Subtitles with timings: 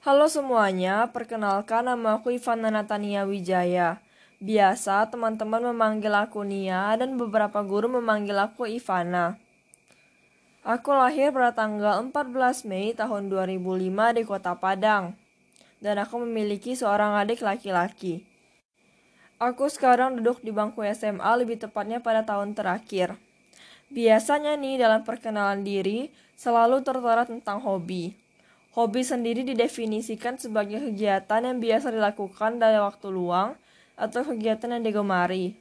[0.00, 4.00] Halo semuanya, perkenalkan nama aku Ivana Natania Wijaya.
[4.40, 9.36] Biasa teman-teman memanggil aku Nia dan beberapa guru memanggil aku Ivana.
[10.64, 15.20] Aku lahir pada tanggal 14 Mei tahun 2005 di kota Padang.
[15.84, 18.24] Dan aku memiliki seorang adik laki-laki.
[19.36, 23.20] Aku sekarang duduk di bangku SMA lebih tepatnya pada tahun terakhir.
[23.92, 26.08] Biasanya nih dalam perkenalan diri
[26.40, 28.19] selalu tertera tentang hobi.
[28.70, 33.58] Hobi sendiri didefinisikan sebagai kegiatan yang biasa dilakukan dari waktu luang
[33.98, 35.58] atau kegiatan yang digemari.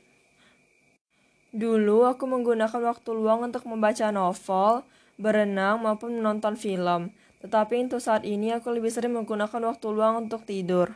[1.49, 4.85] Dulu aku menggunakan waktu luang untuk membaca novel,
[5.17, 7.09] berenang, maupun menonton film.
[7.41, 10.93] Tetapi untuk saat ini aku lebih sering menggunakan waktu luang untuk tidur.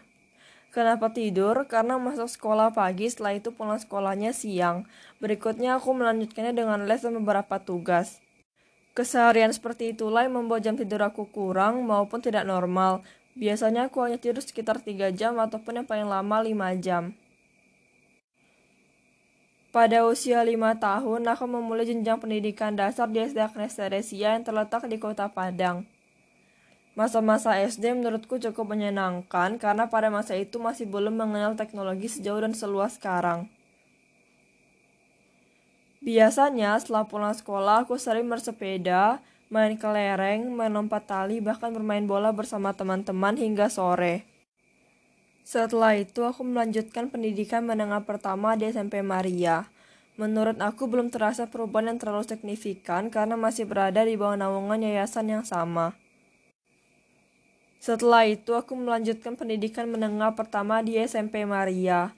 [0.70, 1.66] Kenapa tidur?
[1.66, 4.90] Karena masuk sekolah pagi, setelah itu pulang sekolahnya siang.
[5.18, 8.23] Berikutnya aku melanjutkannya dengan les dan beberapa tugas.
[8.94, 13.02] Keseharian seperti itulah yang membuat jam tidur aku kurang maupun tidak normal.
[13.34, 17.18] Biasanya aku hanya tidur sekitar 3 jam ataupun yang paling lama 5 jam.
[19.74, 24.86] Pada usia 5 tahun, aku memulai jenjang pendidikan dasar di SD Agnes Teresia yang terletak
[24.86, 25.90] di kota Padang.
[26.94, 32.54] Masa-masa SD menurutku cukup menyenangkan karena pada masa itu masih belum mengenal teknologi sejauh dan
[32.54, 33.50] seluas sekarang.
[36.04, 42.36] Biasanya setelah pulang sekolah aku sering bersepeda, main kelereng, main lompat tali, bahkan bermain bola
[42.36, 44.28] bersama teman-teman hingga sore.
[45.48, 49.64] Setelah itu aku melanjutkan pendidikan menengah pertama di SMP Maria.
[50.20, 55.32] Menurut aku belum terasa perubahan yang terlalu signifikan karena masih berada di bawah naungan yayasan
[55.32, 55.96] yang sama.
[57.80, 62.12] Setelah itu aku melanjutkan pendidikan menengah pertama di SMP Maria.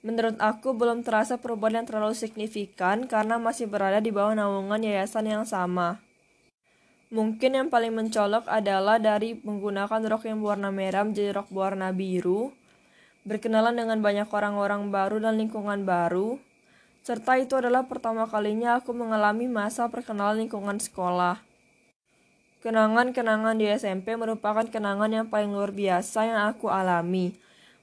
[0.00, 5.28] Menurut aku belum terasa perubahan yang terlalu signifikan karena masih berada di bawah naungan yayasan
[5.28, 6.00] yang sama.
[7.12, 12.54] Mungkin yang paling mencolok adalah dari menggunakan rok yang berwarna merah menjadi rok berwarna biru,
[13.28, 16.40] berkenalan dengan banyak orang-orang baru dan lingkungan baru,
[17.04, 21.42] serta itu adalah pertama kalinya aku mengalami masa perkenalan lingkungan sekolah.
[22.64, 27.36] Kenangan-kenangan di SMP merupakan kenangan yang paling luar biasa yang aku alami,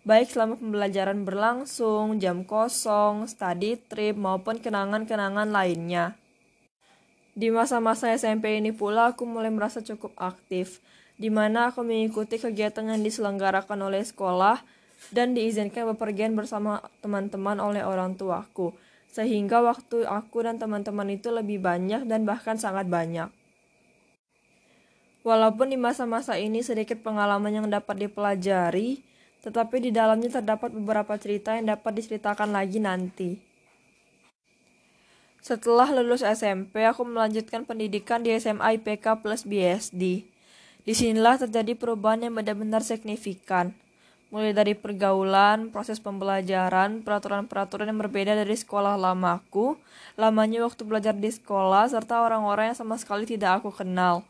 [0.08, 6.16] baik selama pembelajaran berlangsung, jam kosong, study trip, maupun kenangan-kenangan lainnya.
[7.36, 10.80] Di masa-masa SMP ini pula aku mulai merasa cukup aktif,
[11.20, 14.64] di mana aku mengikuti kegiatan yang diselenggarakan oleh sekolah
[15.12, 18.72] dan diizinkan bepergian bersama teman-teman oleh orang tuaku,
[19.12, 23.28] sehingga waktu aku dan teman-teman itu lebih banyak dan bahkan sangat banyak.
[25.28, 29.04] Walaupun di masa-masa ini sedikit pengalaman yang dapat dipelajari,
[29.46, 33.48] tetapi di dalamnya terdapat beberapa cerita yang dapat diceritakan lagi nanti.
[35.48, 40.28] Setelah lulus SMP, aku melanjutkan pendidikan di SMA IPK plus BSD.
[40.84, 43.72] Di sinilah terjadi perubahan yang benar-benar signifikan.
[44.28, 49.80] Mulai dari pergaulan, proses pembelajaran, peraturan-peraturan yang berbeda dari sekolah lamaku,
[50.20, 54.28] lamanya waktu belajar di sekolah, serta orang-orang yang sama sekali tidak aku kenal.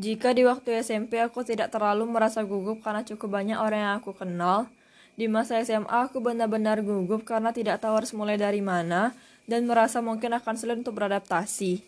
[0.00, 4.16] Jika di waktu SMP aku tidak terlalu merasa gugup karena cukup banyak orang yang aku
[4.16, 4.64] kenal,
[5.12, 9.12] di masa SMA aku benar-benar gugup karena tidak tahu harus mulai dari mana
[9.44, 11.84] dan merasa mungkin akan sulit untuk beradaptasi.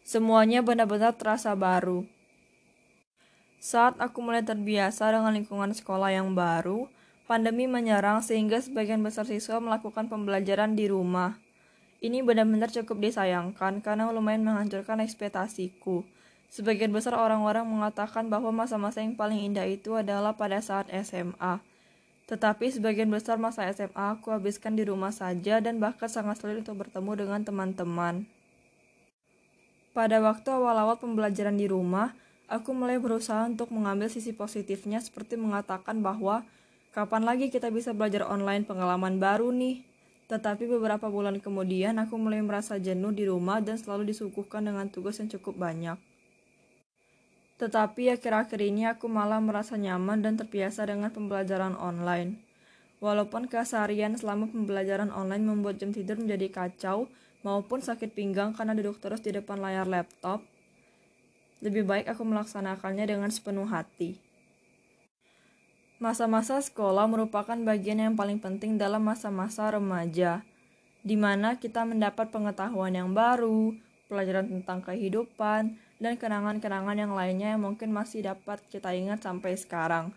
[0.00, 2.08] Semuanya benar-benar terasa baru.
[3.60, 6.88] Saat aku mulai terbiasa dengan lingkungan sekolah yang baru,
[7.28, 11.36] pandemi menyerang sehingga sebagian besar siswa melakukan pembelajaran di rumah.
[12.00, 16.00] Ini benar-benar cukup disayangkan karena lumayan menghancurkan ekspektasiku.
[16.52, 21.64] Sebagian besar orang-orang mengatakan bahwa masa-masa yang paling indah itu adalah pada saat SMA.
[22.28, 26.84] Tetapi sebagian besar masa SMA aku habiskan di rumah saja dan bahkan sangat sulit untuk
[26.84, 28.28] bertemu dengan teman-teman.
[29.96, 32.12] Pada waktu awal-awal pembelajaran di rumah,
[32.52, 36.44] aku mulai berusaha untuk mengambil sisi positifnya seperti mengatakan bahwa
[36.92, 39.88] kapan lagi kita bisa belajar online pengalaman baru nih.
[40.28, 45.16] Tetapi beberapa bulan kemudian aku mulai merasa jenuh di rumah dan selalu disuguhkan dengan tugas
[45.16, 46.11] yang cukup banyak.
[47.62, 52.42] Tetapi akhir-akhir ini aku malah merasa nyaman dan terbiasa dengan pembelajaran online.
[52.98, 57.06] Walaupun keseharian selama pembelajaran online membuat jam tidur menjadi kacau
[57.46, 60.42] maupun sakit pinggang karena duduk terus di depan layar laptop,
[61.62, 64.18] lebih baik aku melaksanakannya dengan sepenuh hati.
[66.02, 70.42] Masa-masa sekolah merupakan bagian yang paling penting dalam masa-masa remaja,
[71.06, 73.70] di mana kita mendapat pengetahuan yang baru,
[74.10, 80.10] pelajaran tentang kehidupan, dan kenangan-kenangan yang lainnya yang mungkin masih dapat kita ingat sampai sekarang.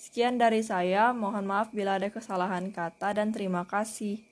[0.00, 4.24] Sekian dari saya, mohon maaf bila ada kesalahan kata dan terima kasih.